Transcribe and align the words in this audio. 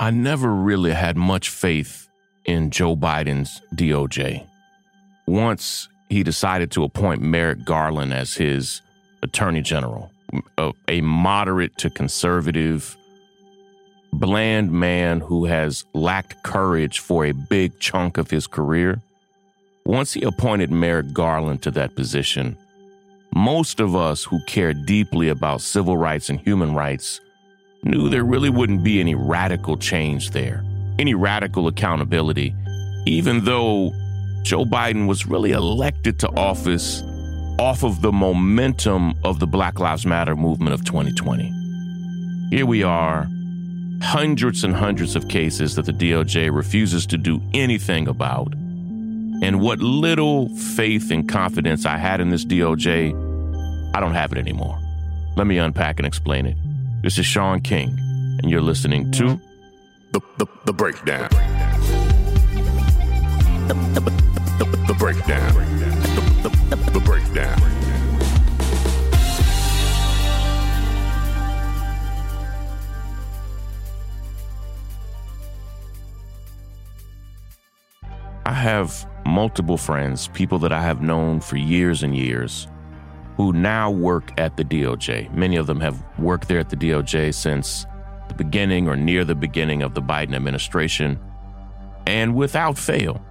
I 0.00 0.10
never 0.10 0.48
really 0.48 0.92
had 0.92 1.18
much 1.18 1.50
faith 1.50 2.08
in 2.46 2.70
Joe 2.70 2.96
Biden's 2.96 3.60
DOJ. 3.74 4.46
Once 5.26 5.88
he 6.08 6.22
decided 6.22 6.70
to 6.70 6.84
appoint 6.84 7.20
Merrick 7.20 7.66
Garland 7.66 8.14
as 8.14 8.32
his 8.32 8.80
attorney 9.22 9.60
general, 9.60 10.10
a, 10.56 10.72
a 10.88 11.02
moderate 11.02 11.76
to 11.76 11.90
conservative, 11.90 12.96
bland 14.10 14.72
man 14.72 15.20
who 15.20 15.44
has 15.44 15.84
lacked 15.92 16.42
courage 16.44 17.00
for 17.00 17.26
a 17.26 17.32
big 17.32 17.78
chunk 17.78 18.16
of 18.16 18.30
his 18.30 18.46
career. 18.46 19.02
Once 19.84 20.14
he 20.14 20.22
appointed 20.22 20.70
Merrick 20.70 21.12
Garland 21.12 21.60
to 21.60 21.70
that 21.72 21.94
position, 21.94 22.56
most 23.34 23.80
of 23.80 23.94
us 23.94 24.24
who 24.24 24.42
care 24.46 24.72
deeply 24.72 25.28
about 25.28 25.60
civil 25.60 25.98
rights 25.98 26.30
and 26.30 26.40
human 26.40 26.72
rights 26.72 27.20
knew 27.82 28.08
there 28.08 28.24
really 28.24 28.50
wouldn't 28.50 28.84
be 28.84 29.00
any 29.00 29.14
radical 29.14 29.76
change 29.76 30.30
there, 30.30 30.64
any 30.98 31.14
radical 31.14 31.66
accountability, 31.66 32.54
even 33.06 33.44
though 33.44 33.92
Joe 34.42 34.64
Biden 34.64 35.06
was 35.06 35.26
really 35.26 35.52
elected 35.52 36.18
to 36.20 36.28
office 36.30 37.02
off 37.58 37.82
of 37.84 38.00
the 38.02 38.12
momentum 38.12 39.14
of 39.24 39.38
the 39.38 39.46
Black 39.46 39.78
Lives 39.78 40.06
Matter 40.06 40.36
movement 40.36 40.74
of 40.74 40.84
2020. 40.84 41.52
Here 42.50 42.66
we 42.66 42.82
are, 42.82 43.28
hundreds 44.02 44.64
and 44.64 44.74
hundreds 44.74 45.14
of 45.14 45.28
cases 45.28 45.74
that 45.76 45.86
the 45.86 45.92
DOJ 45.92 46.54
refuses 46.54 47.06
to 47.06 47.18
do 47.18 47.40
anything 47.52 48.08
about. 48.08 48.52
And 49.42 49.60
what 49.60 49.80
little 49.80 50.48
faith 50.56 51.10
and 51.10 51.28
confidence 51.28 51.86
I 51.86 51.96
had 51.96 52.20
in 52.20 52.30
this 52.30 52.44
DOJ, 52.44 53.94
I 53.94 54.00
don't 54.00 54.14
have 54.14 54.32
it 54.32 54.38
anymore. 54.38 54.78
Let 55.36 55.46
me 55.46 55.58
unpack 55.58 55.98
and 55.98 56.06
explain 56.06 56.46
it. 56.46 56.56
This 57.02 57.16
is 57.16 57.24
Shaun 57.24 57.62
King, 57.62 57.96
and 58.42 58.50
you're 58.50 58.60
listening 58.60 59.10
to 59.12 59.40
The, 60.12 60.20
the, 60.36 60.46
the 60.66 60.72
Breakdown. 60.74 61.30
The, 63.68 63.74
the, 63.94 64.00
the, 64.58 64.84
the 64.86 64.94
Breakdown. 64.98 65.54
The, 65.54 66.20
the, 66.42 66.76
the, 66.76 66.90
the 66.90 67.00
Breakdown. 67.00 67.58
I 78.44 78.52
have 78.52 79.08
multiple 79.24 79.78
friends, 79.78 80.28
people 80.28 80.58
that 80.58 80.72
I 80.72 80.82
have 80.82 81.00
known 81.00 81.40
for 81.40 81.56
years 81.56 82.02
and 82.02 82.14
years, 82.14 82.68
who 83.40 83.54
now 83.54 83.90
work 83.90 84.38
at 84.38 84.58
the 84.58 84.64
DOJ. 84.64 85.32
Many 85.32 85.56
of 85.56 85.66
them 85.66 85.80
have 85.80 86.04
worked 86.18 86.46
there 86.46 86.58
at 86.58 86.68
the 86.68 86.76
DOJ 86.76 87.32
since 87.32 87.86
the 88.28 88.34
beginning 88.34 88.86
or 88.86 88.96
near 88.96 89.24
the 89.24 89.34
beginning 89.34 89.80
of 89.80 89.94
the 89.94 90.02
Biden 90.02 90.34
administration. 90.34 91.18
And 92.06 92.34
without 92.34 92.76
fail, 92.76 93.24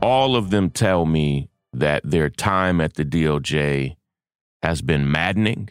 all 0.00 0.36
of 0.36 0.50
them 0.50 0.70
tell 0.70 1.06
me 1.06 1.50
that 1.72 2.02
their 2.04 2.30
time 2.30 2.80
at 2.80 2.94
the 2.94 3.04
DOJ 3.04 3.96
has 4.62 4.80
been 4.80 5.10
maddening, 5.10 5.70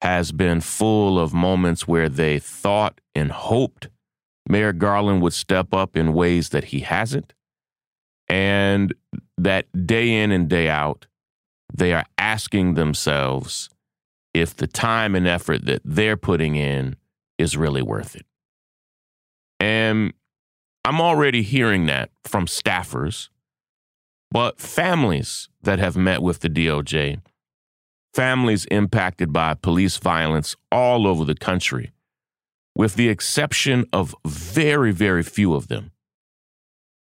has 0.00 0.32
been 0.32 0.62
full 0.62 1.20
of 1.20 1.34
moments 1.34 1.86
where 1.86 2.08
they 2.08 2.38
thought 2.38 3.02
and 3.14 3.32
hoped 3.32 3.90
Merrick 4.48 4.78
Garland 4.78 5.20
would 5.20 5.34
step 5.34 5.74
up 5.74 5.94
in 5.94 6.14
ways 6.14 6.48
that 6.48 6.64
he 6.64 6.80
hasn't 6.80 7.34
and 8.30 8.94
that 9.36 9.66
day 9.86 10.22
in 10.22 10.32
and 10.32 10.48
day 10.48 10.70
out, 10.70 11.06
they 11.72 11.92
are 11.92 12.04
asking 12.18 12.74
themselves 12.74 13.68
if 14.34 14.54
the 14.54 14.66
time 14.66 15.14
and 15.14 15.26
effort 15.26 15.64
that 15.66 15.82
they're 15.84 16.16
putting 16.16 16.56
in 16.56 16.96
is 17.38 17.56
really 17.56 17.82
worth 17.82 18.14
it. 18.16 18.26
And 19.58 20.12
I'm 20.84 21.00
already 21.00 21.42
hearing 21.42 21.86
that 21.86 22.10
from 22.24 22.46
staffers, 22.46 23.28
but 24.30 24.60
families 24.60 25.48
that 25.62 25.78
have 25.78 25.96
met 25.96 26.22
with 26.22 26.40
the 26.40 26.48
DOJ, 26.48 27.20
families 28.14 28.66
impacted 28.66 29.32
by 29.32 29.54
police 29.54 29.96
violence 29.96 30.54
all 30.70 31.06
over 31.06 31.24
the 31.24 31.34
country, 31.34 31.92
with 32.74 32.94
the 32.94 33.08
exception 33.08 33.86
of 33.92 34.14
very, 34.26 34.92
very 34.92 35.22
few 35.22 35.54
of 35.54 35.68
them 35.68 35.92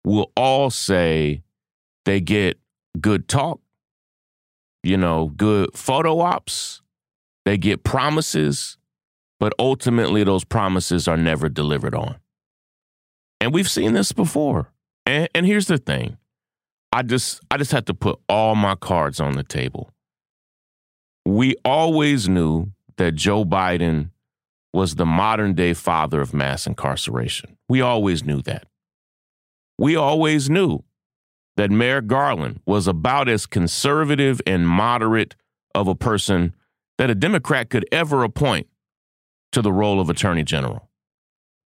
will 0.03 0.31
all 0.35 0.69
say 0.69 1.43
they 2.05 2.19
get 2.19 2.57
good 2.99 3.27
talk, 3.27 3.59
you 4.83 4.97
know, 4.97 5.27
good 5.35 5.75
photo 5.75 6.19
ops, 6.19 6.81
they 7.45 7.57
get 7.57 7.83
promises, 7.83 8.77
but 9.39 9.53
ultimately 9.59 10.23
those 10.23 10.43
promises 10.43 11.07
are 11.07 11.17
never 11.17 11.49
delivered 11.49 11.95
on. 11.95 12.17
And 13.41 13.53
we've 13.53 13.69
seen 13.69 13.93
this 13.93 14.11
before. 14.11 14.71
And, 15.05 15.29
and 15.33 15.45
here's 15.45 15.67
the 15.67 15.77
thing. 15.77 16.17
I 16.91 17.03
just 17.03 17.41
I 17.51 17.57
just 17.57 17.71
had 17.71 17.85
to 17.87 17.93
put 17.93 18.19
all 18.27 18.55
my 18.55 18.75
cards 18.75 19.19
on 19.19 19.33
the 19.33 19.43
table. 19.43 19.91
We 21.25 21.55
always 21.63 22.27
knew 22.27 22.71
that 22.97 23.13
Joe 23.13 23.45
Biden 23.45 24.09
was 24.73 24.95
the 24.95 25.05
modern 25.05 25.53
day 25.53 25.73
father 25.73 26.19
of 26.19 26.33
mass 26.33 26.65
incarceration. 26.65 27.57
We 27.67 27.81
always 27.81 28.23
knew 28.23 28.41
that 28.43 28.65
we 29.79 29.95
always 29.95 30.49
knew 30.49 30.83
that 31.59 31.69
Merrick 31.69 32.07
Garland 32.07 32.61
was 32.65 32.87
about 32.87 33.27
as 33.27 33.45
conservative 33.45 34.39
and 34.47 34.65
moderate 34.65 35.35
of 35.75 35.89
a 35.89 35.93
person 35.93 36.55
that 36.97 37.09
a 37.09 37.15
Democrat 37.15 37.69
could 37.69 37.85
ever 37.91 38.23
appoint 38.23 38.67
to 39.51 39.61
the 39.61 39.73
role 39.73 39.99
of 39.99 40.09
Attorney 40.09 40.43
General. 40.43 40.87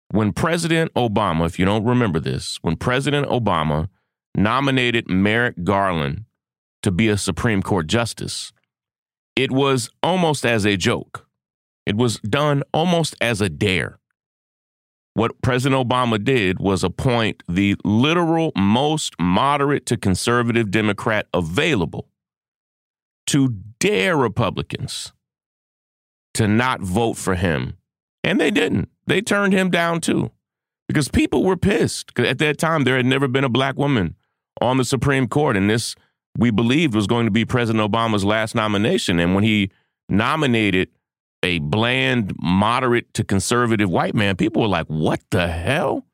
When 0.09 0.33
President 0.33 0.91
Obama, 0.95 1.45
if 1.45 1.59
you 1.59 1.65
don't 1.65 1.85
remember 1.85 2.19
this, 2.19 2.57
when 2.63 2.75
President 2.75 3.27
Obama 3.27 3.87
nominated 4.33 5.11
Merrick 5.11 5.63
Garland 5.63 6.25
to 6.81 6.89
be 6.89 7.07
a 7.07 7.15
Supreme 7.15 7.61
Court 7.61 7.85
justice, 7.85 8.51
it 9.35 9.51
was 9.51 9.91
almost 10.01 10.43
as 10.43 10.65
a 10.65 10.75
joke. 10.75 11.27
It 11.85 11.97
was 11.97 12.17
done 12.21 12.63
almost 12.73 13.15
as 13.21 13.41
a 13.41 13.49
dare 13.49 13.99
what 15.13 15.41
President 15.41 15.87
Obama 15.87 16.23
did 16.23 16.59
was 16.59 16.83
appoint 16.83 17.43
the 17.47 17.75
literal 17.83 18.51
most 18.55 19.13
moderate 19.19 19.85
to 19.87 19.97
conservative 19.97 20.71
Democrat 20.71 21.27
available 21.33 22.07
to 23.27 23.49
dare 23.79 24.17
Republicans 24.17 25.13
to 26.33 26.47
not 26.47 26.81
vote 26.81 27.13
for 27.13 27.35
him. 27.35 27.77
And 28.23 28.39
they 28.39 28.51
didn't. 28.51 28.89
They 29.05 29.21
turned 29.21 29.53
him 29.53 29.69
down 29.69 30.01
too 30.01 30.31
because 30.87 31.07
people 31.09 31.43
were 31.43 31.57
pissed. 31.57 32.17
At 32.17 32.39
that 32.39 32.57
time, 32.57 32.83
there 32.83 32.97
had 32.97 33.05
never 33.05 33.27
been 33.27 33.43
a 33.43 33.49
black 33.49 33.77
woman 33.77 34.15
on 34.61 34.77
the 34.77 34.85
Supreme 34.85 35.27
Court. 35.27 35.57
And 35.57 35.69
this, 35.69 35.95
we 36.37 36.49
believed, 36.49 36.95
was 36.95 37.07
going 37.07 37.25
to 37.25 37.31
be 37.31 37.45
President 37.45 37.91
Obama's 37.91 38.25
last 38.25 38.55
nomination. 38.55 39.19
And 39.19 39.35
when 39.35 39.43
he 39.43 39.71
nominated 40.09 40.89
a 41.43 41.59
bland, 41.59 42.33
moderate 42.41 43.13
to 43.13 43.23
conservative 43.23 43.89
white 43.89 44.15
man, 44.15 44.35
people 44.35 44.61
were 44.61 44.67
like, 44.67 44.87
what 44.87 45.19
the 45.29 45.47
hell? 45.47 46.05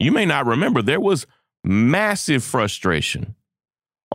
You 0.00 0.12
may 0.12 0.24
not 0.24 0.46
remember, 0.46 0.80
there 0.80 1.00
was 1.00 1.26
massive 1.64 2.44
frustration. 2.44 3.34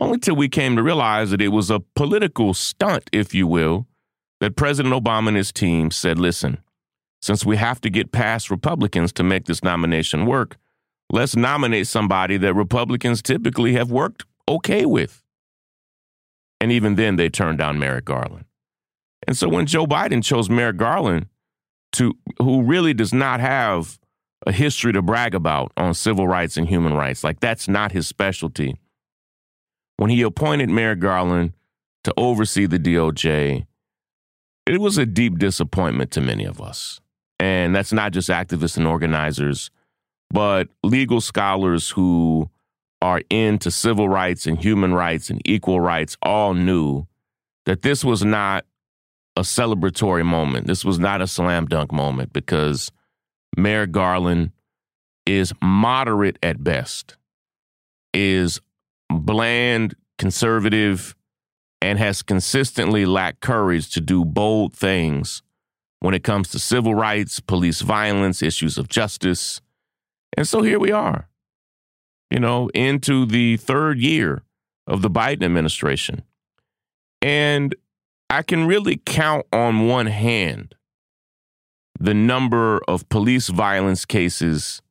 Only 0.00 0.18
till 0.18 0.34
we 0.34 0.48
came 0.48 0.74
to 0.76 0.82
realize 0.82 1.30
that 1.30 1.42
it 1.42 1.48
was 1.48 1.70
a 1.70 1.80
political 1.94 2.54
stunt, 2.54 3.08
if 3.12 3.34
you 3.34 3.46
will, 3.46 3.86
that 4.40 4.56
President 4.56 4.94
Obama 4.94 5.28
and 5.28 5.36
his 5.36 5.52
team 5.52 5.90
said, 5.90 6.18
listen, 6.18 6.58
since 7.22 7.44
we 7.44 7.56
have 7.56 7.80
to 7.82 7.90
get 7.90 8.10
past 8.10 8.50
Republicans 8.50 9.12
to 9.12 9.22
make 9.22 9.44
this 9.44 9.62
nomination 9.62 10.26
work, 10.26 10.56
let's 11.10 11.36
nominate 11.36 11.86
somebody 11.86 12.36
that 12.38 12.54
Republicans 12.54 13.22
typically 13.22 13.74
have 13.74 13.90
worked 13.90 14.24
okay 14.48 14.84
with. 14.84 15.22
And 16.60 16.72
even 16.72 16.96
then, 16.96 17.16
they 17.16 17.28
turned 17.28 17.58
down 17.58 17.78
Merrick 17.78 18.06
Garland. 18.06 18.46
And 19.26 19.36
so 19.36 19.48
when 19.48 19.66
Joe 19.66 19.86
Biden 19.86 20.22
chose 20.22 20.50
Merrick 20.50 20.76
Garland, 20.76 21.26
to 21.92 22.16
who 22.38 22.62
really 22.62 22.92
does 22.92 23.12
not 23.12 23.40
have 23.40 23.98
a 24.46 24.52
history 24.52 24.92
to 24.92 25.00
brag 25.00 25.34
about 25.34 25.72
on 25.76 25.94
civil 25.94 26.26
rights 26.28 26.56
and 26.56 26.68
human 26.68 26.94
rights, 26.94 27.24
like 27.24 27.40
that's 27.40 27.68
not 27.68 27.92
his 27.92 28.06
specialty. 28.06 28.76
When 29.96 30.10
he 30.10 30.22
appointed 30.22 30.68
Merrick 30.70 30.98
Garland 30.98 31.52
to 32.02 32.12
oversee 32.16 32.66
the 32.66 32.78
DOJ, 32.78 33.66
it 34.66 34.80
was 34.80 34.98
a 34.98 35.06
deep 35.06 35.38
disappointment 35.38 36.10
to 36.12 36.20
many 36.20 36.44
of 36.44 36.60
us. 36.60 37.00
And 37.38 37.74
that's 37.74 37.92
not 37.92 38.12
just 38.12 38.28
activists 38.28 38.76
and 38.76 38.86
organizers, 38.86 39.70
but 40.30 40.68
legal 40.82 41.20
scholars 41.20 41.90
who 41.90 42.50
are 43.00 43.22
into 43.30 43.70
civil 43.70 44.08
rights 44.08 44.46
and 44.46 44.58
human 44.58 44.94
rights 44.94 45.30
and 45.30 45.40
equal 45.44 45.80
rights 45.80 46.16
all 46.22 46.54
knew 46.54 47.06
that 47.66 47.82
this 47.82 48.04
was 48.04 48.24
not 48.24 48.64
a 49.36 49.42
celebratory 49.42 50.24
moment. 50.24 50.66
This 50.66 50.84
was 50.84 50.98
not 50.98 51.20
a 51.20 51.26
slam 51.26 51.66
dunk 51.66 51.92
moment 51.92 52.32
because 52.32 52.92
Merrick 53.56 53.92
Garland 53.92 54.52
is 55.26 55.52
moderate 55.62 56.38
at 56.42 56.62
best, 56.62 57.16
is 58.12 58.60
bland, 59.10 59.94
conservative, 60.18 61.14
and 61.80 61.98
has 61.98 62.22
consistently 62.22 63.04
lacked 63.04 63.40
courage 63.40 63.90
to 63.90 64.00
do 64.00 64.24
bold 64.24 64.72
things 64.74 65.42
when 66.00 66.14
it 66.14 66.22
comes 66.22 66.48
to 66.50 66.58
civil 66.58 66.94
rights, 66.94 67.40
police 67.40 67.80
violence, 67.80 68.42
issues 68.42 68.78
of 68.78 68.88
justice. 68.88 69.60
And 70.36 70.46
so 70.46 70.62
here 70.62 70.78
we 70.78 70.92
are, 70.92 71.28
you 72.30 72.40
know, 72.40 72.68
into 72.74 73.26
the 73.26 73.56
third 73.56 73.98
year 73.98 74.42
of 74.86 75.02
the 75.02 75.10
Biden 75.10 75.44
administration. 75.44 76.22
And 77.22 77.74
I 78.30 78.42
can 78.42 78.66
really 78.66 79.00
count 79.04 79.46
on 79.52 79.86
one 79.86 80.06
hand 80.06 80.74
the 81.98 82.14
number 82.14 82.80
of 82.88 83.08
police 83.08 83.48
violence 83.48 84.04
cases 84.04 84.82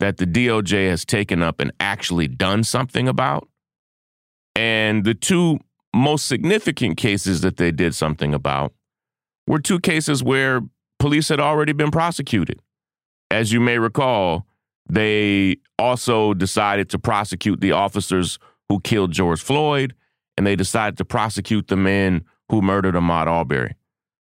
that 0.00 0.18
the 0.18 0.26
DOJ 0.26 0.88
has 0.88 1.04
taken 1.04 1.42
up 1.42 1.60
and 1.60 1.72
actually 1.80 2.28
done 2.28 2.64
something 2.64 3.08
about. 3.08 3.48
And 4.54 5.04
the 5.04 5.14
two 5.14 5.58
most 5.94 6.26
significant 6.26 6.96
cases 6.96 7.40
that 7.40 7.56
they 7.56 7.70
did 7.70 7.94
something 7.94 8.34
about 8.34 8.72
were 9.46 9.58
two 9.58 9.78
cases 9.80 10.22
where 10.22 10.60
police 10.98 11.28
had 11.28 11.40
already 11.40 11.72
been 11.72 11.90
prosecuted. 11.90 12.60
As 13.30 13.52
you 13.52 13.60
may 13.60 13.78
recall, 13.78 14.46
they 14.88 15.56
also 15.78 16.34
decided 16.34 16.90
to 16.90 16.98
prosecute 16.98 17.60
the 17.60 17.72
officers 17.72 18.38
who 18.68 18.80
killed 18.80 19.12
George 19.12 19.40
Floyd, 19.40 19.94
and 20.36 20.46
they 20.46 20.56
decided 20.56 20.96
to 20.98 21.04
prosecute 21.04 21.68
the 21.68 21.76
men 21.76 22.24
who 22.50 22.62
murdered 22.62 22.94
Ahmaud 22.94 23.26
Arbery. 23.26 23.74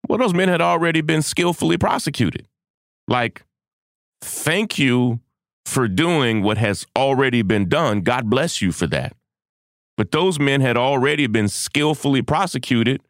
Well, 0.08 0.20
those 0.20 0.34
men 0.34 0.50
had 0.50 0.62
already 0.62 1.02
been 1.02 1.22
skillfully 1.22 1.78
prosecuted. 1.78 2.48
Like, 3.08 3.46
thank 4.22 4.80
you 4.80 5.20
for 5.66 5.88
doing 5.88 6.44
what 6.44 6.58
has 6.58 6.86
already 6.96 7.42
been 7.42 7.68
done. 7.68 8.02
God 8.02 8.30
bless 8.30 8.62
you 8.62 8.72
for 8.72 8.88
that. 8.88 9.14
But 9.98 10.12
those 10.12 10.40
men 10.40 10.62
had 10.62 10.78
already 10.78 11.28
been 11.28 11.48
skillfully 11.50 12.22
prosecuted 12.22 13.02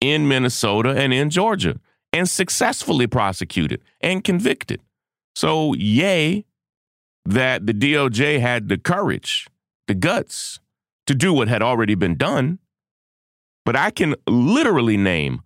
in 0.00 0.28
Minnesota 0.28 0.90
and 0.90 1.14
in 1.14 1.30
Georgia 1.30 1.78
and 2.12 2.28
successfully 2.28 3.06
prosecuted 3.06 3.80
and 4.00 4.22
convicted. 4.22 4.82
So, 5.34 5.72
yay, 5.74 6.44
that 7.24 7.66
the 7.66 7.72
DOJ 7.72 8.40
had 8.40 8.68
the 8.68 8.76
courage, 8.76 9.46
the 9.86 9.94
guts 9.94 10.60
to 11.06 11.14
do 11.14 11.32
what 11.32 11.48
had 11.48 11.62
already 11.62 11.94
been 11.94 12.16
done. 12.16 12.58
But 13.64 13.76
I 13.76 13.90
can 13.90 14.14
literally 14.26 14.96
name 14.96 15.42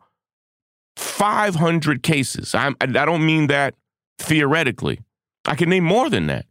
500 0.97 2.03
cases. 2.03 2.55
I'm, 2.55 2.77
I 2.81 2.87
don't 2.87 3.25
mean 3.25 3.49
that 3.49 3.75
theoretically. 4.19 5.01
I 5.45 5.55
can 5.55 5.69
name 5.69 5.85
more 5.85 6.09
than 6.09 6.27
that. 6.27 6.47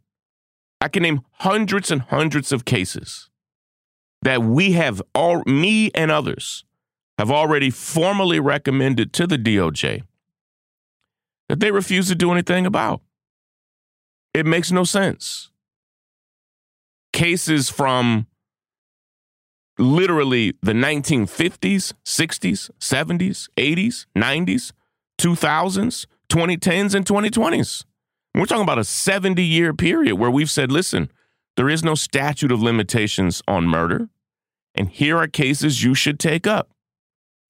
I 0.80 0.88
can 0.88 1.02
name 1.02 1.22
hundreds 1.32 1.90
and 1.90 2.02
hundreds 2.02 2.52
of 2.52 2.64
cases 2.64 3.28
that 4.22 4.42
we 4.42 4.72
have 4.72 5.02
all, 5.14 5.42
me 5.46 5.90
and 5.94 6.10
others, 6.10 6.64
have 7.18 7.30
already 7.30 7.70
formally 7.70 8.38
recommended 8.38 9.12
to 9.14 9.26
the 9.26 9.38
DOJ 9.38 10.02
that 11.48 11.60
they 11.60 11.70
refuse 11.70 12.08
to 12.08 12.14
do 12.14 12.32
anything 12.32 12.66
about. 12.66 13.00
It 14.34 14.46
makes 14.46 14.70
no 14.70 14.84
sense. 14.84 15.50
Cases 17.12 17.70
from 17.70 18.26
literally 19.78 20.54
the 20.62 20.72
1950s, 20.72 21.92
60s, 22.04 22.70
70s, 22.80 23.48
80s, 23.56 24.06
90s, 24.16 24.72
2000s, 25.18 26.06
2010s, 26.28 26.94
and 26.94 27.04
2020s. 27.04 27.84
We're 28.34 28.46
talking 28.46 28.62
about 28.62 28.78
a 28.78 28.84
70 28.84 29.42
year 29.42 29.72
period 29.72 30.16
where 30.16 30.30
we've 30.30 30.50
said, 30.50 30.70
listen, 30.70 31.10
there 31.56 31.68
is 31.68 31.82
no 31.82 31.94
statute 31.94 32.52
of 32.52 32.62
limitations 32.62 33.42
on 33.48 33.66
murder. 33.66 34.08
And 34.74 34.90
here 34.90 35.16
are 35.16 35.26
cases 35.26 35.82
you 35.82 35.94
should 35.94 36.20
take 36.20 36.46
up 36.46 36.70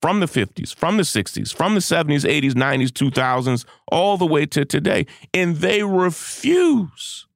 from 0.01 0.21
the 0.21 0.27
50s, 0.27 0.75
from 0.75 0.97
the 0.97 1.03
60s, 1.03 1.53
from 1.53 1.75
the 1.75 1.81
70s, 1.81 2.25
80s, 2.25 2.53
90s, 2.53 2.89
2000s, 2.91 3.65
all 3.91 4.17
the 4.17 4.27
way 4.27 4.47
to 4.47 4.65
today. 4.65 5.07
And 5.35 5.57
they 5.57 5.83
refuse 5.83 7.27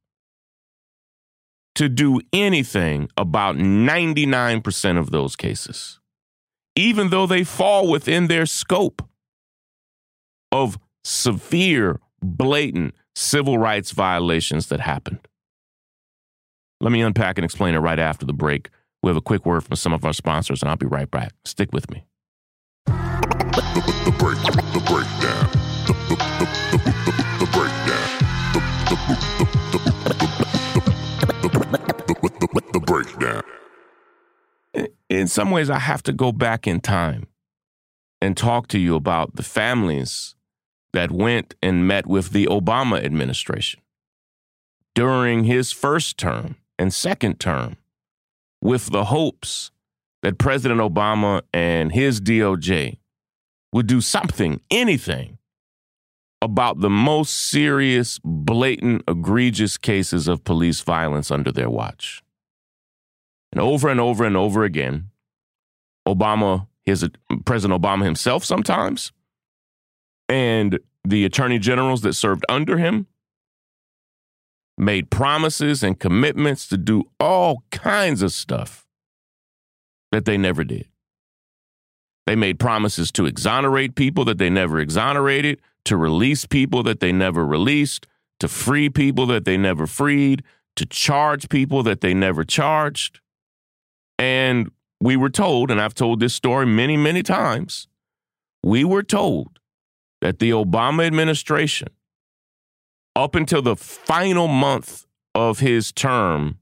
to 1.75 1.89
do 1.89 2.21
anything 2.33 3.09
about 3.17 3.57
99% 3.57 4.99
of 4.99 5.11
those 5.11 5.37
cases, 5.37 6.01
even 6.77 7.11
though 7.11 7.27
they 7.27 7.45
fall 7.45 7.89
within 7.89 8.27
their 8.27 8.47
scope 8.47 9.03
of 10.53 10.79
severe, 11.05 12.01
blatant 12.23 12.95
civil 13.15 13.59
rights 13.59 13.93
violations 13.93 14.69
that 14.69 14.81
happened. 14.81 15.21
Let 16.81 16.93
me 16.93 17.03
unpack 17.03 17.39
and 17.39 17.45
explain 17.45 17.75
it 17.75 17.79
right 17.79 17.99
after 17.99 18.25
the 18.25 18.33
break. 18.33 18.71
We 19.03 19.09
have 19.09 19.17
a 19.17 19.23
quick 19.23 19.47
word 19.47 19.65
from 19.65 19.77
some 19.77 19.93
of 19.93 20.05
our 20.05 20.13
sponsors, 20.13 20.63
and 20.63 20.71
I'll 20.71 20.77
be 20.77 20.87
right 20.87 21.11
back. 21.11 21.33
Stick 21.45 21.73
with 21.73 21.91
me. 21.91 22.05
The, 22.87 24.15
break, 24.19 24.39
the 24.39 24.83
breakdown. 24.87 25.51
The, 25.87 25.93
the, 26.09 26.17
the, 26.17 26.47
the. 26.77 27.23
The, 27.23 27.30
breakdown. 32.91 33.43
In 35.09 35.29
some 35.29 35.53
ways, 35.53 35.71
I 35.71 35.79
have 35.79 36.03
to 36.05 36.13
go 36.13 36.33
back 36.33 36.67
in 36.67 36.81
time 36.81 37.29
and 38.21 38.37
talk 38.37 38.67
to 38.69 38.81
you 38.81 38.97
about 38.97 39.37
the 39.37 39.45
families 39.45 40.35
that 40.93 41.13
went 41.13 41.55
and 41.63 41.87
met 41.87 42.07
with 42.07 42.31
the 42.31 42.47
Obama 42.47 43.03
administration 43.05 43.81
during 44.97 45.45
his 45.45 45.71
first 45.71 46.19
term 46.19 46.57
and 46.81 46.93
second 46.93 47.39
term 47.39 47.77
with 48.61 48.91
the 48.91 49.05
hopes 49.05 49.71
that 50.23 50.39
President 50.39 50.81
Obama 50.81 51.43
and 51.55 51.93
his 51.93 52.21
DOJ 52.21 52.99
would 53.73 53.87
do 53.87 54.01
something, 54.01 54.61
anything, 54.69 55.39
about 56.43 56.81
the 56.81 56.91
most 56.91 57.31
serious, 57.31 58.19
blatant, 58.25 59.03
egregious 59.07 59.79
cases 59.79 60.27
of 60.27 60.43
police 60.43 60.81
violence 60.81 61.31
under 61.31 61.53
their 61.53 61.71
watch. 61.71 62.23
And 63.53 63.61
over 63.61 63.89
and 63.89 64.01
over 64.01 64.25
and 64.25 64.37
over 64.37 64.65
again, 64.65 65.11
Obama, 66.07 66.67
his 66.85 67.09
President 67.45 67.81
Obama 67.83 68.05
himself 68.05 68.45
sometimes, 68.45 69.13
and 70.29 70.79
the 71.05 71.25
attorney 71.25 71.59
generals 71.59 72.03
that 72.03 72.15
served 72.15 72.45
under 72.49 72.79
him 72.79 73.07
made 74.79 75.11
promises 75.11 75.83
and 75.83 75.99
commitments 75.99 76.69
to 76.69 76.77
do 76.77 77.05
all 77.19 77.65
kinds 77.71 78.23
of 78.23 78.33
stuff 78.33 78.87
that 80.13 80.25
they 80.25 80.39
never 80.39 80.65
did. 80.65 80.87
They 82.27 82.37
made 82.37 82.59
promises 82.59 83.11
to 83.13 83.27
exonerate 83.27 83.95
people 83.95 84.25
that 84.27 84.39
they 84.39 84.51
never 84.51 84.79
exonerated, 84.79 85.61
to 85.85 85.97
release 85.97 86.47
people 86.47 86.83
that 86.85 87.01
they 87.01 87.13
never 87.13 87.45
released, 87.45 88.07
to 88.39 88.49
free 88.49 88.89
people 88.89 89.27
that 89.27 89.45
they 89.45 89.57
never 89.57 89.87
freed, 89.87 90.43
to 90.77 90.87
charge 90.87 91.49
people 91.49 91.83
that 91.83 92.01
they 92.01 92.15
never 92.15 92.45
charged. 92.45 93.21
And 94.21 94.71
we 95.01 95.17
were 95.17 95.31
told, 95.31 95.71
and 95.71 95.81
I've 95.81 95.95
told 95.95 96.21
this 96.21 96.35
story 96.35 96.67
many, 96.67 96.97
many 96.97 97.23
times, 97.23 97.89
we 98.63 98.85
were 98.85 99.03
told 99.03 99.59
that 100.21 100.39
the 100.39 100.51
Obama 100.51 101.07
administration 101.07 101.89
up 103.17 103.35
until 103.35 103.63
the 103.63 103.77
final 103.77 104.49
month 104.49 105.07
of 105.35 105.61
his 105.61 105.93
term, 105.93 106.59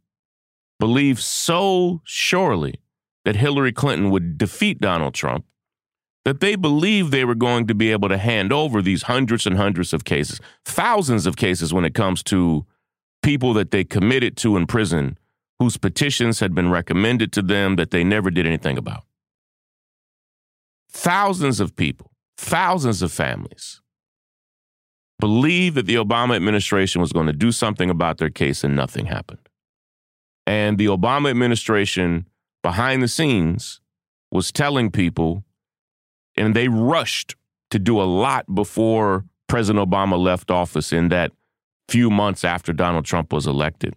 believed 0.78 1.20
so 1.20 2.00
surely 2.04 2.80
that 3.24 3.36
Hillary 3.36 3.72
Clinton 3.72 4.10
would 4.10 4.38
defeat 4.38 4.80
Donald 4.80 5.14
Trump 5.14 5.44
that 6.24 6.40
they 6.40 6.56
believed 6.56 7.10
they 7.10 7.24
were 7.24 7.34
going 7.34 7.66
to 7.66 7.74
be 7.74 7.90
able 7.90 8.08
to 8.08 8.18
hand 8.18 8.52
over 8.52 8.82
these 8.82 9.04
hundreds 9.04 9.46
and 9.46 9.56
hundreds 9.56 9.92
of 9.92 10.04
cases, 10.04 10.40
thousands 10.64 11.26
of 11.26 11.36
cases 11.36 11.72
when 11.72 11.84
it 11.84 11.94
comes 11.94 12.22
to 12.22 12.66
people 13.22 13.54
that 13.54 13.70
they 13.70 13.82
committed 13.82 14.36
to 14.36 14.56
in 14.56 14.66
prison 14.66 15.18
whose 15.58 15.76
petitions 15.76 16.40
had 16.40 16.54
been 16.54 16.70
recommended 16.70 17.32
to 17.32 17.42
them 17.42 17.76
that 17.76 17.90
they 17.90 18.04
never 18.04 18.30
did 18.30 18.46
anything 18.46 18.78
about. 18.78 19.04
Thousands 20.90 21.60
of 21.60 21.76
people, 21.76 22.12
thousands 22.36 23.02
of 23.02 23.12
families 23.12 23.80
believed 25.18 25.76
that 25.76 25.86
the 25.86 25.96
Obama 25.96 26.36
administration 26.36 27.00
was 27.00 27.12
going 27.12 27.26
to 27.26 27.32
do 27.32 27.50
something 27.50 27.90
about 27.90 28.18
their 28.18 28.30
case 28.30 28.62
and 28.62 28.76
nothing 28.76 29.06
happened. 29.06 29.48
And 30.46 30.78
the 30.78 30.86
Obama 30.86 31.28
administration, 31.28 32.26
behind 32.62 33.02
the 33.02 33.08
scenes, 33.08 33.80
was 34.30 34.52
telling 34.52 34.90
people, 34.90 35.44
and 36.36 36.54
they 36.54 36.68
rushed 36.68 37.34
to 37.70 37.78
do 37.78 38.00
a 38.00 38.04
lot 38.04 38.54
before 38.54 39.24
President 39.48 39.90
Obama 39.90 40.18
left 40.18 40.50
office 40.50 40.92
in 40.92 41.08
that 41.08 41.32
few 41.88 42.10
months 42.10 42.44
after 42.44 42.72
Donald 42.72 43.04
Trump 43.04 43.32
was 43.32 43.46
elected, 43.46 43.94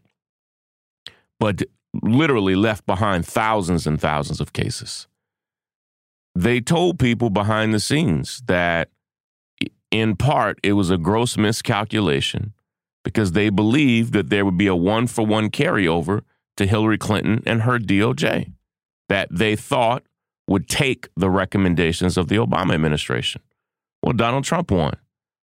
but 1.42 1.64
literally 2.04 2.54
left 2.54 2.86
behind 2.86 3.26
thousands 3.26 3.88
and 3.88 4.00
thousands 4.00 4.40
of 4.40 4.54
cases. 4.54 5.08
They 6.36 6.62
told 6.62 7.00
people 7.00 7.32
behind 7.32 7.74
the 7.74 7.80
scenes 7.80 8.44
that 8.46 8.90
in 9.90 10.16
part, 10.16 10.60
it 10.62 10.74
was 10.74 10.92
a 10.92 11.00
gross 11.00 11.38
miscalculation 11.38 12.54
because 13.04 13.32
they 13.32 13.50
believed 13.50 14.14
that 14.14 14.30
there 14.30 14.46
would 14.46 14.58
be 14.58 14.68
a 14.68 14.76
one 14.76 15.08
for 15.08 15.26
one 15.26 15.50
carryover 15.50 16.22
to 16.58 16.68
Hillary 16.68 17.00
Clinton 17.00 17.42
and 17.48 17.64
her 17.64 17.80
DOJ 17.80 18.54
that 19.10 19.28
they 19.32 19.56
thought 19.56 20.04
would 20.48 20.70
take 20.70 21.10
the 21.18 21.30
recommendations 21.30 22.18
of 22.18 22.28
the 22.28 22.36
Obama 22.36 22.76
administration. 22.76 23.42
Well, 24.04 24.14
Donald 24.14 24.44
Trump 24.44 24.70
won. 24.70 24.96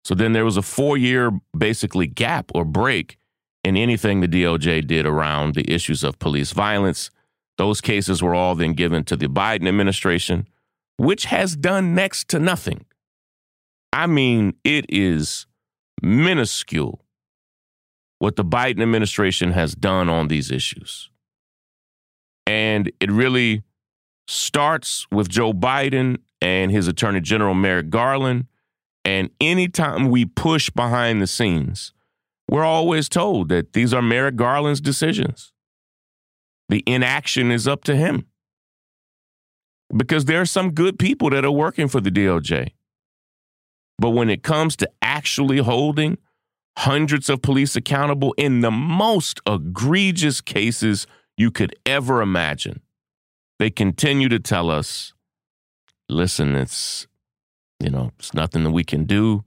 So 0.04 0.16
then 0.16 0.34
there 0.34 0.44
was 0.44 0.58
a 0.58 0.64
four 0.64 0.98
year 0.98 1.32
basically 1.56 2.08
gap 2.08 2.52
or 2.56 2.66
break 2.66 3.18
in 3.64 3.78
anything 3.78 4.20
the 4.20 4.28
DOJ 4.28 4.86
did 4.88 5.06
around 5.06 5.56
the 5.56 5.72
issues 5.72 6.04
of 6.04 6.20
police 6.20 6.52
violence. 6.52 7.10
Those 7.58 7.82
cases 7.82 8.22
were 8.22 8.36
all 8.36 8.56
then 8.56 8.74
given 8.74 9.04
to 9.06 9.16
the 9.16 9.28
Biden 9.28 9.68
administration, 9.68 10.48
which 10.98 11.26
has 11.26 11.56
done 11.56 11.96
next 11.96 12.28
to 12.30 12.40
nothing. 12.40 12.86
I 13.92 14.08
mean, 14.08 14.56
it 14.64 14.86
is 14.90 15.46
minuscule 16.02 17.06
what 18.20 18.36
the 18.36 18.46
Biden 18.46 18.82
administration 18.82 19.52
has 19.52 19.76
done 19.76 20.10
on 20.10 20.28
these 20.28 20.50
issues. 20.50 21.10
And 22.48 22.92
it 23.00 23.12
really 23.12 23.64
starts 24.28 25.06
with 25.12 25.30
Joe 25.30 25.54
Biden 25.54 26.18
and 26.42 26.72
his 26.72 26.88
Attorney 26.88 27.22
General 27.22 27.54
Merrick 27.54 27.90
Garland. 27.90 28.48
And 29.06 29.30
anytime 29.40 30.10
we 30.10 30.26
push 30.26 30.70
behind 30.70 31.22
the 31.22 31.28
scenes, 31.28 31.94
we're 32.54 32.64
always 32.64 33.10
told 33.10 33.50
that 33.50 33.74
these 33.74 33.96
are 33.96 34.02
Merrick 34.04 34.36
Garland's 34.36 34.80
decisions. 34.80 35.52
The 36.70 36.84
inaction 36.86 37.50
is 37.50 37.68
up 37.68 37.84
to 37.86 37.96
him. 37.96 38.28
Because 39.98 40.26
there 40.26 40.40
are 40.40 40.46
some 40.46 40.70
good 40.70 41.00
people 41.00 41.32
that 41.32 41.44
are 41.44 41.52
working 41.52 41.88
for 41.88 42.00
the 42.00 42.12
DOJ. 42.12 42.74
But 43.98 44.12
when 44.12 44.30
it 44.30 44.44
comes 44.44 44.76
to 44.76 44.90
actually 45.02 45.58
holding 45.58 46.20
hundreds 46.78 47.28
of 47.28 47.42
police 47.42 47.76
accountable 47.76 48.36
in 48.38 48.62
the 48.62 48.70
most 48.70 49.42
egregious 49.48 50.40
cases 50.40 51.08
you 51.36 51.50
could 51.50 51.76
ever 51.88 52.22
imagine, 52.22 52.82
they 53.58 53.72
continue 53.72 54.30
to 54.30 54.38
tell 54.38 54.70
us 54.70 55.12
listen, 56.08 56.56
it's, 56.56 57.08
you 57.80 57.90
know, 57.90 58.12
it's 58.20 58.36
nothing 58.36 58.64
that 58.64 58.72
we 58.74 58.84
can 58.84 59.06
do. 59.06 59.44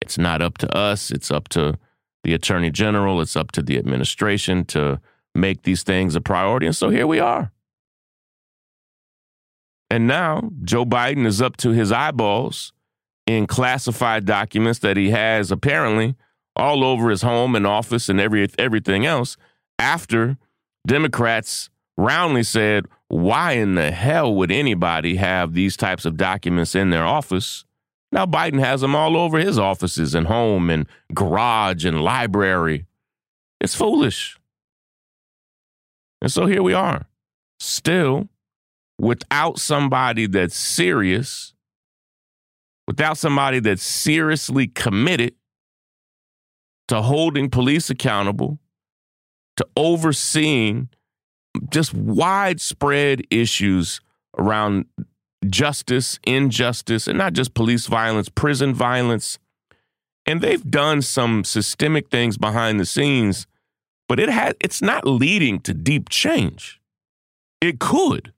It's 0.00 0.18
not 0.18 0.40
up 0.40 0.56
to 0.58 0.72
us. 0.72 1.10
It's 1.10 1.32
up 1.32 1.48
to 1.48 1.78
the 2.24 2.34
attorney 2.34 2.70
general. 2.70 3.20
It's 3.20 3.36
up 3.36 3.52
to 3.52 3.62
the 3.62 3.78
administration 3.78 4.64
to 4.66 5.00
make 5.34 5.62
these 5.62 5.82
things 5.82 6.16
a 6.16 6.20
priority. 6.20 6.66
And 6.66 6.76
so 6.76 6.90
here 6.90 7.06
we 7.06 7.20
are. 7.20 7.52
And 9.90 10.06
now 10.06 10.50
Joe 10.64 10.84
Biden 10.84 11.26
is 11.26 11.40
up 11.40 11.56
to 11.58 11.70
his 11.70 11.92
eyeballs 11.92 12.72
in 13.26 13.46
classified 13.46 14.24
documents 14.24 14.80
that 14.80 14.96
he 14.96 15.10
has 15.10 15.52
apparently 15.52 16.16
all 16.56 16.84
over 16.84 17.10
his 17.10 17.22
home 17.22 17.54
and 17.54 17.66
office 17.66 18.08
and 18.08 18.20
every 18.20 18.48
everything 18.58 19.06
else 19.06 19.36
after 19.78 20.36
Democrats 20.86 21.70
roundly 21.96 22.42
said, 22.42 22.86
why 23.08 23.52
in 23.52 23.74
the 23.74 23.90
hell 23.90 24.34
would 24.34 24.50
anybody 24.50 25.16
have 25.16 25.54
these 25.54 25.76
types 25.76 26.04
of 26.04 26.16
documents 26.16 26.74
in 26.74 26.90
their 26.90 27.04
office? 27.04 27.64
Now 28.14 28.26
Biden 28.26 28.60
has 28.60 28.80
them 28.80 28.94
all 28.94 29.16
over 29.16 29.38
his 29.38 29.58
offices 29.58 30.14
and 30.14 30.28
home 30.28 30.70
and 30.70 30.86
garage 31.12 31.84
and 31.84 32.00
library. 32.00 32.86
It's 33.60 33.74
foolish. 33.74 34.38
And 36.22 36.30
so 36.30 36.46
here 36.46 36.62
we 36.62 36.72
are, 36.72 37.06
still 37.58 38.28
without 39.00 39.58
somebody 39.58 40.26
that's 40.26 40.56
serious, 40.56 41.54
without 42.86 43.18
somebody 43.18 43.58
that's 43.58 43.82
seriously 43.82 44.68
committed 44.68 45.34
to 46.86 47.02
holding 47.02 47.50
police 47.50 47.90
accountable, 47.90 48.60
to 49.56 49.66
overseeing 49.76 50.88
just 51.68 51.92
widespread 51.92 53.22
issues 53.28 54.00
around 54.38 54.84
justice, 55.50 56.18
injustice, 56.24 57.06
and 57.06 57.18
not 57.18 57.32
just 57.32 57.54
police 57.54 57.86
violence, 57.86 58.28
prison 58.28 58.74
violence. 58.74 59.38
And 60.26 60.40
they've 60.40 60.70
done 60.70 61.02
some 61.02 61.44
systemic 61.44 62.08
things 62.10 62.38
behind 62.38 62.80
the 62.80 62.86
scenes, 62.86 63.46
but 64.08 64.18
it 64.18 64.28
had 64.28 64.56
it's 64.60 64.82
not 64.82 65.06
leading 65.06 65.60
to 65.60 65.74
deep 65.74 66.08
change. 66.08 66.80
It 67.60 67.78
could, 67.78 68.32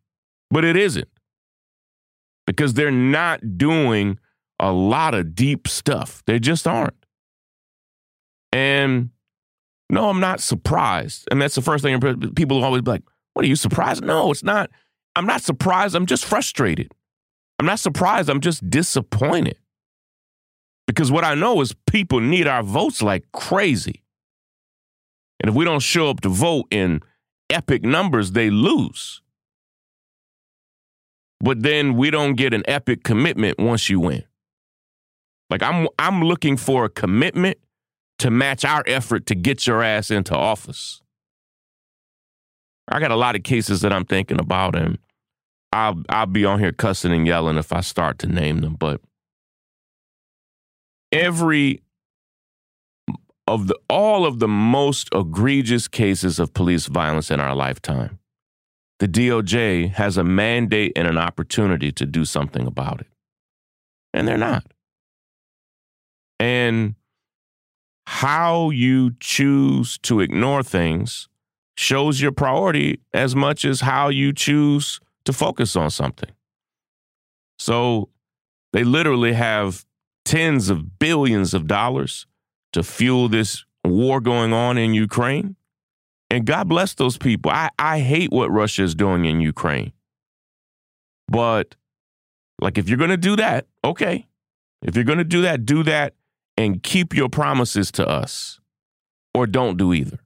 but 0.51 0.65
it 0.65 0.77
isn't. 0.77 1.09
Because 2.47 2.75
they're 2.75 2.91
not 2.91 3.59
doing 3.59 4.19
a 4.61 4.73
lot 4.73 5.15
of 5.15 5.35
deep 5.35 5.69
stuff. 5.69 6.23
They 6.27 6.39
just 6.39 6.67
aren't. 6.67 6.95
And 8.53 9.11
no, 9.91 10.09
I'm 10.09 10.21
not 10.21 10.41
surprised. 10.41 11.29
And 11.31 11.41
that's 11.41 11.55
the 11.55 11.63
first 11.63 11.83
thing 11.83 12.01
people 12.35 12.63
always 12.65 12.83
be 12.83 12.91
like, 12.93 13.03
what 13.35 13.45
are 13.45 13.49
you 13.49 13.57
surprised? 13.57 14.03
No, 14.03 14.31
it's 14.31 14.43
not. 14.43 14.71
I'm 15.15 15.27
not 15.27 15.43
surprised. 15.43 15.95
I'm 15.95 16.07
just 16.07 16.25
frustrated. 16.25 16.93
I'm 17.59 17.67
not 17.67 17.79
surprised. 17.81 18.29
I'm 18.29 18.41
just 18.41 18.69
disappointed. 18.69 19.59
Because 20.87 21.11
what 21.11 21.25
I 21.25 21.35
know 21.35 21.61
is 21.61 21.75
people 21.87 22.21
need 22.21 22.47
our 22.47 22.63
votes 22.63 23.03
like 23.03 23.25
crazy. 23.33 24.05
And 25.41 25.51
if 25.51 25.55
we 25.55 25.65
don't 25.65 25.81
show 25.81 26.11
up 26.11 26.21
to 26.21 26.29
vote 26.29 26.67
in 26.71 27.01
epic 27.51 27.83
numbers, 27.83 28.33
they 28.33 28.51
lose. 28.51 29.21
But 31.41 31.63
then 31.63 31.97
we 31.97 32.11
don't 32.11 32.35
get 32.35 32.55
an 32.55 32.63
epic 32.67 33.05
commitment 33.05 33.59
once 33.59 33.91
you 33.91 34.01
win. 34.01 34.25
Like 35.51 35.63
I'm 35.63 35.89
I'm 35.99 36.23
looking 36.23 36.57
for 36.57 36.85
a 36.85 36.89
commitment 36.89 37.59
to 38.19 38.31
match 38.31 38.65
our 38.65 38.83
effort 38.87 39.27
to 39.27 39.35
get 39.35 39.67
your 39.67 39.83
ass 39.83 40.11
into 40.11 40.35
office. 40.35 41.03
I 42.89 43.01
got 43.01 43.11
a 43.11 43.17
lot 43.17 43.37
of 43.37 43.43
cases 43.43 43.81
that 43.83 43.93
I'm 43.93 44.05
thinking 44.05 44.41
about, 44.41 44.77
and 44.77 44.99
I'll 45.77 46.03
I'll 46.09 46.27
be 46.27 46.47
on 46.47 46.59
here 46.59 46.73
cussing 46.73 47.13
and 47.13 47.27
yelling 47.27 47.59
if 47.59 47.71
I 47.71 47.83
start 47.83 48.19
to 48.21 48.27
name 48.27 48.61
them. 48.61 48.77
But 48.79 49.03
every 51.13 51.83
of 53.47 53.69
the 53.69 53.79
all 53.91 54.25
of 54.25 54.39
the 54.39 54.49
most 54.49 55.11
egregious 55.15 55.87
cases 55.87 56.39
of 56.39 56.55
police 56.55 56.87
violence 56.87 57.31
in 57.31 57.41
our 57.41 57.55
lifetime, 57.55 58.19
the 59.01 59.07
DOJ 59.07 59.93
has 59.93 60.17
a 60.17 60.25
mandate 60.25 60.93
and 60.97 61.07
an 61.07 61.19
opportunity 61.19 61.93
to 61.93 62.07
do 62.07 62.25
something 62.25 62.67
about 62.67 63.03
it. 63.03 63.09
And 64.15 64.27
they're 64.27 64.39
not. 64.39 64.65
And 66.41 66.95
how 68.07 68.71
you 68.71 69.13
choose 69.21 69.99
to 69.99 70.21
ignore 70.21 70.63
things 70.63 71.29
shows 71.77 72.23
your 72.23 72.33
priority 72.33 73.01
as 73.13 73.37
much 73.37 73.67
as 73.67 73.83
how 73.83 74.09
you 74.09 74.33
choose 74.33 75.01
to 75.27 75.33
focus 75.33 75.77
on 75.77 75.91
something. 75.91 76.31
So 77.59 78.09
they 78.73 78.85
literally 78.85 79.35
have 79.35 79.85
tens 80.25 80.69
of 80.71 80.99
billions 80.99 81.55
of 81.55 81.67
dollars 81.67 82.27
to 82.73 82.83
fuel 82.83 83.29
this 83.29 83.65
war 83.85 84.21
going 84.21 84.53
on 84.53 84.79
in 84.79 84.95
Ukraine. 84.95 85.57
And 86.31 86.45
God 86.45 86.69
bless 86.69 86.95
those 86.95 87.17
people. 87.17 87.51
I, 87.51 87.71
I 87.79 88.01
hate 88.01 88.33
what 88.33 88.51
Russia 88.51 88.83
is 88.83 88.95
doing 88.95 89.25
in 89.25 89.41
Ukraine. 89.41 89.93
But, 91.29 91.77
like, 92.61 92.79
if 92.79 92.89
you're 92.89 92.99
going 92.99 93.11
to 93.11 93.17
do 93.17 93.37
that, 93.37 93.67
okay. 93.85 94.27
If 94.83 94.97
you're 94.97 95.05
going 95.05 95.19
to 95.19 95.25
do 95.25 95.43
that, 95.43 95.65
do 95.65 95.83
that 95.85 96.15
and 96.57 96.83
keep 96.83 97.15
your 97.15 97.29
promises 97.29 97.91
to 97.93 98.09
us, 98.09 98.61
or 99.35 99.47
don't 99.47 99.77
do 99.77 99.93
either, 99.93 100.19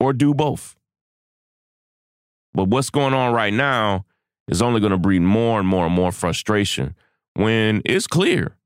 or 0.00 0.12
do 0.12 0.34
both. 0.34 0.76
But 2.54 2.68
what's 2.68 2.90
going 2.90 3.14
on 3.14 3.32
right 3.32 3.52
now 3.52 4.04
is 4.48 4.62
only 4.62 4.80
going 4.80 4.92
to 4.92 4.98
breed 4.98 5.20
more 5.22 5.58
and 5.58 5.68
more 5.68 5.86
and 5.86 5.94
more 5.94 6.12
frustration 6.12 6.94
when 7.34 7.82
it's 7.84 8.06
clear 8.06 8.56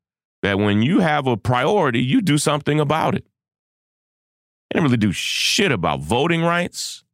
that 0.42 0.59
when 0.59 0.83
you 0.83 1.00
have 1.00 1.26
a 1.26 1.37
priority, 1.37 2.00
you 2.00 2.21
do 2.21 2.38
something 2.38 2.80
about 2.80 3.14
it. 3.14 3.25
They 4.71 4.78
didn't 4.78 4.85
really 4.85 4.97
do 4.97 5.12
shit 5.12 5.73
about 5.73 6.00
voting 6.00 6.42
rights 6.42 7.04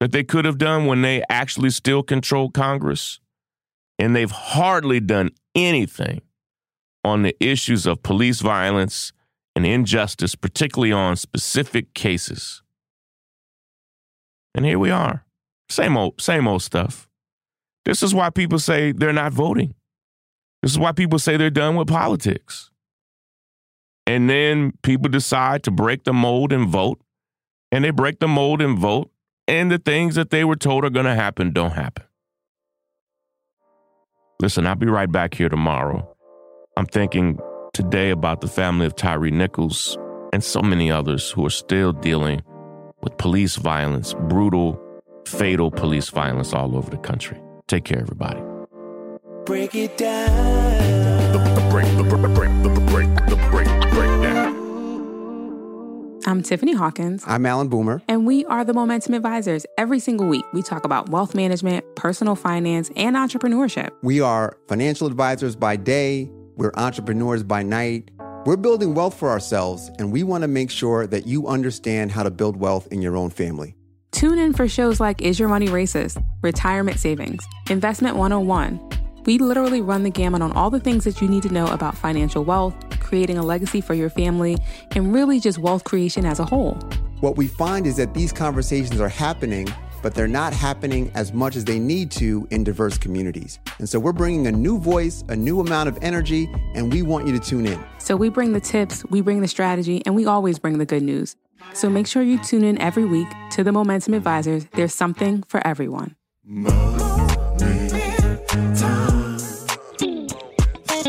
that 0.00 0.12
they 0.12 0.22
could 0.22 0.44
have 0.44 0.58
done 0.58 0.86
when 0.86 1.02
they 1.02 1.22
actually 1.28 1.70
still 1.70 2.02
controlled 2.02 2.54
Congress. 2.54 3.20
And 3.98 4.14
they've 4.14 4.30
hardly 4.30 5.00
done 5.00 5.30
anything 5.56 6.22
on 7.04 7.22
the 7.22 7.36
issues 7.44 7.84
of 7.84 8.02
police 8.02 8.40
violence 8.40 9.12
and 9.56 9.66
injustice, 9.66 10.36
particularly 10.36 10.92
on 10.92 11.16
specific 11.16 11.94
cases. 11.94 12.62
And 14.54 14.64
here 14.64 14.78
we 14.78 14.90
are. 14.90 15.24
Same 15.68 15.96
old, 15.96 16.20
same 16.20 16.46
old 16.46 16.62
stuff. 16.62 17.07
This 17.88 18.02
is 18.02 18.14
why 18.14 18.28
people 18.28 18.58
say 18.58 18.92
they're 18.92 19.14
not 19.14 19.32
voting. 19.32 19.74
This 20.60 20.72
is 20.72 20.78
why 20.78 20.92
people 20.92 21.18
say 21.18 21.38
they're 21.38 21.48
done 21.48 21.74
with 21.74 21.88
politics. 21.88 22.70
And 24.06 24.28
then 24.28 24.74
people 24.82 25.08
decide 25.08 25.62
to 25.62 25.70
break 25.70 26.04
the 26.04 26.12
mold 26.12 26.52
and 26.52 26.68
vote. 26.68 27.00
And 27.72 27.84
they 27.84 27.90
break 27.90 28.18
the 28.18 28.28
mold 28.28 28.60
and 28.60 28.78
vote. 28.78 29.10
And 29.46 29.70
the 29.70 29.78
things 29.78 30.16
that 30.16 30.28
they 30.28 30.44
were 30.44 30.54
told 30.54 30.84
are 30.84 30.90
going 30.90 31.06
to 31.06 31.14
happen 31.14 31.54
don't 31.54 31.70
happen. 31.70 32.04
Listen, 34.38 34.66
I'll 34.66 34.74
be 34.74 34.86
right 34.86 35.10
back 35.10 35.32
here 35.32 35.48
tomorrow. 35.48 36.14
I'm 36.76 36.86
thinking 36.86 37.40
today 37.72 38.10
about 38.10 38.42
the 38.42 38.48
family 38.48 38.84
of 38.84 38.96
Tyre 38.96 39.30
Nichols 39.30 39.96
and 40.34 40.44
so 40.44 40.60
many 40.60 40.90
others 40.90 41.30
who 41.30 41.46
are 41.46 41.50
still 41.50 41.94
dealing 41.94 42.42
with 43.00 43.16
police 43.16 43.56
violence, 43.56 44.12
brutal, 44.28 44.78
fatal 45.26 45.70
police 45.70 46.10
violence 46.10 46.52
all 46.52 46.76
over 46.76 46.90
the 46.90 46.98
country. 46.98 47.40
Take 47.68 47.84
care, 47.84 48.00
everybody. 48.00 48.40
Break 49.44 49.74
it 49.74 49.98
down. 49.98 51.32
the 51.32 51.68
break, 51.70 51.86
the 51.98 52.02
break, 52.04 52.26
the 52.26 52.28
break, 52.30 52.62
the 52.62 52.80
break, 52.90 53.08
the 53.28 53.36
break, 53.50 53.68
breakdown. 53.92 54.56
I'm 56.26 56.42
Tiffany 56.42 56.74
Hawkins. 56.74 57.24
I'm 57.26 57.44
Alan 57.44 57.68
Boomer. 57.68 58.02
And 58.08 58.26
we 58.26 58.44
are 58.46 58.64
the 58.64 58.72
Momentum 58.72 59.12
Advisors. 59.14 59.66
Every 59.76 59.98
single 60.00 60.26
week, 60.26 60.44
we 60.54 60.62
talk 60.62 60.84
about 60.84 61.10
wealth 61.10 61.34
management, 61.34 61.84
personal 61.94 62.36
finance, 62.36 62.90
and 62.96 63.16
entrepreneurship. 63.16 63.90
We 64.02 64.22
are 64.22 64.56
financial 64.66 65.06
advisors 65.06 65.54
by 65.54 65.76
day, 65.76 66.30
we're 66.56 66.72
entrepreneurs 66.74 67.42
by 67.42 67.62
night. 67.62 68.10
We're 68.46 68.56
building 68.56 68.94
wealth 68.94 69.18
for 69.18 69.28
ourselves, 69.28 69.90
and 69.98 70.10
we 70.10 70.22
want 70.22 70.42
to 70.42 70.48
make 70.48 70.70
sure 70.70 71.06
that 71.06 71.26
you 71.26 71.46
understand 71.46 72.12
how 72.12 72.22
to 72.22 72.30
build 72.30 72.56
wealth 72.56 72.88
in 72.90 73.02
your 73.02 73.16
own 73.16 73.30
family. 73.30 73.76
Tune 74.18 74.40
in 74.40 74.52
for 74.52 74.66
shows 74.66 74.98
like 74.98 75.22
Is 75.22 75.38
Your 75.38 75.48
Money 75.48 75.68
Racist, 75.68 76.20
Retirement 76.42 76.98
Savings, 76.98 77.46
Investment 77.70 78.16
101. 78.16 78.80
We 79.26 79.38
literally 79.38 79.80
run 79.80 80.02
the 80.02 80.10
gamut 80.10 80.42
on 80.42 80.50
all 80.54 80.70
the 80.70 80.80
things 80.80 81.04
that 81.04 81.20
you 81.20 81.28
need 81.28 81.44
to 81.44 81.52
know 81.52 81.68
about 81.68 81.96
financial 81.96 82.42
wealth, 82.42 82.74
creating 82.98 83.38
a 83.38 83.44
legacy 83.44 83.80
for 83.80 83.94
your 83.94 84.10
family, 84.10 84.58
and 84.96 85.14
really 85.14 85.38
just 85.38 85.58
wealth 85.58 85.84
creation 85.84 86.26
as 86.26 86.40
a 86.40 86.44
whole. 86.44 86.74
What 87.20 87.36
we 87.36 87.46
find 87.46 87.86
is 87.86 87.96
that 87.98 88.12
these 88.12 88.32
conversations 88.32 89.00
are 89.00 89.08
happening, 89.08 89.68
but 90.02 90.16
they're 90.16 90.26
not 90.26 90.52
happening 90.52 91.12
as 91.14 91.32
much 91.32 91.54
as 91.54 91.64
they 91.64 91.78
need 91.78 92.10
to 92.10 92.48
in 92.50 92.64
diverse 92.64 92.98
communities. 92.98 93.60
And 93.78 93.88
so 93.88 94.00
we're 94.00 94.12
bringing 94.12 94.48
a 94.48 94.52
new 94.52 94.80
voice, 94.80 95.22
a 95.28 95.36
new 95.36 95.60
amount 95.60 95.90
of 95.90 95.98
energy, 96.02 96.52
and 96.74 96.92
we 96.92 97.02
want 97.02 97.28
you 97.28 97.38
to 97.38 97.38
tune 97.38 97.66
in. 97.66 97.84
So 97.98 98.16
we 98.16 98.30
bring 98.30 98.52
the 98.52 98.58
tips, 98.58 99.04
we 99.10 99.20
bring 99.20 99.42
the 99.42 99.48
strategy, 99.48 100.02
and 100.06 100.16
we 100.16 100.26
always 100.26 100.58
bring 100.58 100.78
the 100.78 100.86
good 100.86 101.04
news. 101.04 101.36
So 101.74 101.88
make 101.88 102.06
sure 102.06 102.22
you 102.22 102.38
tune 102.38 102.64
in 102.64 102.78
every 102.78 103.04
week 103.04 103.28
to 103.52 103.64
the 103.64 103.72
Momentum 103.72 104.14
Advisors. 104.14 104.66
There's 104.72 104.94
something 104.94 105.42
for 105.48 105.66
everyone. 105.66 106.16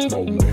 Moment. 0.09 0.48